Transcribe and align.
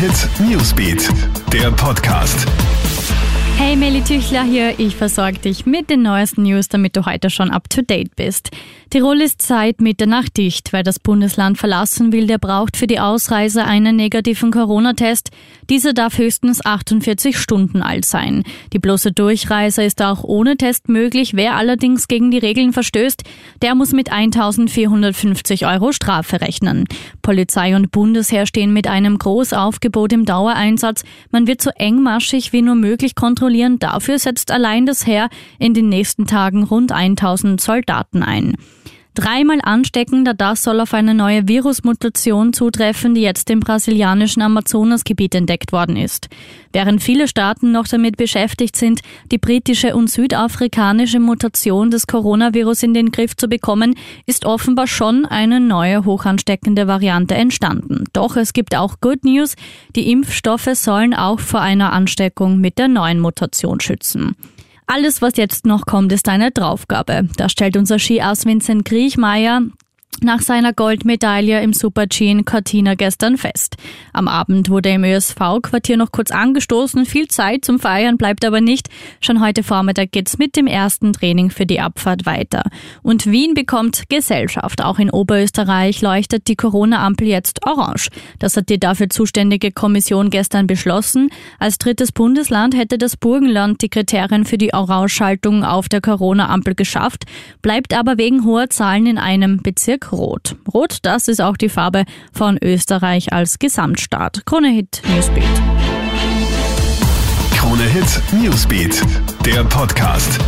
Hit 0.00 0.30
Newsbeat, 0.40 1.10
der 1.52 1.70
Podcast. 1.72 2.48
Hey, 3.58 3.76
Meli 3.76 4.00
Tüchler 4.00 4.44
hier. 4.44 4.80
Ich 4.80 4.96
versorge 4.96 5.38
dich 5.38 5.66
mit 5.66 5.90
den 5.90 6.00
neuesten 6.00 6.44
News, 6.44 6.68
damit 6.68 6.96
du 6.96 7.04
heute 7.04 7.28
schon 7.28 7.50
up 7.50 7.68
to 7.68 7.82
date 7.82 8.16
bist. 8.16 8.50
Tirol 8.90 9.20
ist 9.20 9.40
seit 9.40 9.80
Mitternacht 9.80 10.36
dicht. 10.36 10.72
Wer 10.72 10.82
das 10.82 10.98
Bundesland 10.98 11.58
verlassen 11.58 12.10
will, 12.10 12.26
der 12.26 12.38
braucht 12.38 12.76
für 12.76 12.88
die 12.88 12.98
Ausreise 12.98 13.62
einen 13.62 13.94
negativen 13.94 14.50
Corona-Test. 14.50 15.30
Dieser 15.68 15.92
darf 15.92 16.18
höchstens 16.18 16.66
48 16.66 17.38
Stunden 17.38 17.82
alt 17.82 18.04
sein. 18.04 18.42
Die 18.72 18.80
bloße 18.80 19.12
Durchreise 19.12 19.84
ist 19.84 20.02
auch 20.02 20.24
ohne 20.24 20.56
Test 20.56 20.88
möglich. 20.88 21.36
Wer 21.36 21.54
allerdings 21.54 22.08
gegen 22.08 22.32
die 22.32 22.38
Regeln 22.38 22.72
verstößt, 22.72 23.22
der 23.62 23.76
muss 23.76 23.92
mit 23.92 24.10
1450 24.10 25.66
Euro 25.66 25.92
Strafe 25.92 26.40
rechnen. 26.40 26.86
Polizei 27.22 27.76
und 27.76 27.92
Bundesheer 27.92 28.44
stehen 28.44 28.72
mit 28.72 28.88
einem 28.88 29.18
Großaufgebot 29.18 30.12
im 30.12 30.24
Dauereinsatz. 30.24 31.04
Man 31.30 31.46
wird 31.46 31.62
so 31.62 31.70
engmaschig 31.76 32.52
wie 32.52 32.62
nur 32.62 32.74
möglich 32.74 33.14
kontrollieren. 33.14 33.78
Dafür 33.78 34.18
setzt 34.18 34.50
allein 34.50 34.84
das 34.84 35.06
Heer 35.06 35.28
in 35.60 35.74
den 35.74 35.88
nächsten 35.88 36.26
Tagen 36.26 36.64
rund 36.64 36.90
1000 36.90 37.60
Soldaten 37.60 38.24
ein. 38.24 38.56
Dreimal 39.14 39.58
ansteckender, 39.62 40.34
das 40.34 40.62
soll 40.62 40.80
auf 40.80 40.94
eine 40.94 41.14
neue 41.14 41.48
Virusmutation 41.48 42.52
zutreffen, 42.52 43.14
die 43.14 43.22
jetzt 43.22 43.50
im 43.50 43.58
brasilianischen 43.58 44.40
Amazonasgebiet 44.40 45.34
entdeckt 45.34 45.72
worden 45.72 45.96
ist. 45.96 46.28
Während 46.72 47.02
viele 47.02 47.26
Staaten 47.26 47.72
noch 47.72 47.88
damit 47.88 48.16
beschäftigt 48.16 48.76
sind, 48.76 49.00
die 49.32 49.38
britische 49.38 49.96
und 49.96 50.08
südafrikanische 50.08 51.18
Mutation 51.18 51.90
des 51.90 52.06
Coronavirus 52.06 52.84
in 52.84 52.94
den 52.94 53.10
Griff 53.10 53.36
zu 53.36 53.48
bekommen, 53.48 53.96
ist 54.26 54.44
offenbar 54.44 54.86
schon 54.86 55.26
eine 55.26 55.58
neue 55.58 56.04
hochansteckende 56.04 56.86
Variante 56.86 57.34
entstanden. 57.34 58.04
Doch 58.12 58.36
es 58.36 58.52
gibt 58.52 58.76
auch 58.76 59.00
Good 59.00 59.24
News. 59.24 59.56
Die 59.96 60.12
Impfstoffe 60.12 60.70
sollen 60.74 61.14
auch 61.14 61.40
vor 61.40 61.60
einer 61.60 61.92
Ansteckung 61.92 62.60
mit 62.60 62.78
der 62.78 62.86
neuen 62.86 63.18
Mutation 63.18 63.80
schützen. 63.80 64.36
Alles, 64.92 65.22
was 65.22 65.36
jetzt 65.36 65.66
noch 65.66 65.86
kommt, 65.86 66.10
ist 66.10 66.28
eine 66.28 66.50
Draufgabe. 66.50 67.28
Das 67.36 67.52
stellt 67.52 67.76
unser 67.76 68.00
Skiass 68.00 68.44
Vincent 68.44 68.84
Griechmeier 68.84 69.62
nach 70.22 70.40
seiner 70.40 70.72
Goldmedaille 70.72 71.62
im 71.62 71.72
Super-G 71.72 72.30
in 72.30 72.44
Cortina 72.44 72.94
gestern 72.94 73.36
fest. 73.36 73.76
Am 74.12 74.28
Abend 74.28 74.68
wurde 74.68 74.90
im 74.90 75.04
ÖSV-Quartier 75.04 75.96
noch 75.96 76.12
kurz 76.12 76.30
angestoßen. 76.30 77.06
Viel 77.06 77.28
Zeit 77.28 77.64
zum 77.64 77.78
Feiern 77.78 78.16
bleibt 78.16 78.44
aber 78.44 78.60
nicht. 78.60 78.88
Schon 79.20 79.40
heute 79.40 79.62
Vormittag 79.62 80.12
geht's 80.12 80.38
mit 80.38 80.56
dem 80.56 80.66
ersten 80.66 81.12
Training 81.12 81.50
für 81.50 81.66
die 81.66 81.80
Abfahrt 81.80 82.26
weiter. 82.26 82.62
Und 83.02 83.26
Wien 83.26 83.54
bekommt 83.54 84.08
Gesellschaft. 84.08 84.82
Auch 84.82 84.98
in 84.98 85.10
Oberösterreich 85.10 86.00
leuchtet 86.02 86.48
die 86.48 86.56
Corona-Ampel 86.56 87.26
jetzt 87.26 87.66
orange. 87.66 88.08
Das 88.38 88.56
hat 88.56 88.68
die 88.68 88.80
dafür 88.80 89.08
zuständige 89.10 89.72
Kommission 89.72 90.30
gestern 90.30 90.66
beschlossen. 90.66 91.30
Als 91.58 91.78
drittes 91.78 92.12
Bundesland 92.12 92.76
hätte 92.76 92.98
das 92.98 93.16
Burgenland 93.16 93.82
die 93.82 93.88
Kriterien 93.88 94.44
für 94.44 94.58
die 94.58 94.74
Orange-Schaltung 94.74 95.64
auf 95.64 95.88
der 95.88 96.00
Corona-Ampel 96.00 96.74
geschafft, 96.74 97.24
bleibt 97.62 97.94
aber 97.94 98.18
wegen 98.18 98.44
hoher 98.44 98.70
Zahlen 98.70 99.06
in 99.06 99.18
einem 99.18 99.62
Bezirk 99.62 100.09
Rot. 100.12 100.56
Rot, 100.72 100.98
das 101.02 101.28
ist 101.28 101.40
auch 101.40 101.56
die 101.56 101.68
Farbe 101.68 102.04
von 102.32 102.58
Österreich 102.62 103.32
als 103.32 103.58
Gesamtstaat. 103.58 104.44
Krone 104.46 104.68
Hit 104.68 105.02
Newsbeat. 105.14 105.44
Krone 107.56 107.84
Hit 107.84 108.22
Newsbeat, 108.32 109.02
der 109.44 109.64
Podcast. 109.64 110.38